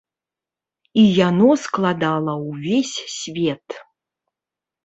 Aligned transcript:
І 1.01 1.03
яно 1.29 1.49
складала 1.65 2.33
ўвесь 2.47 2.97
свет. 3.19 3.67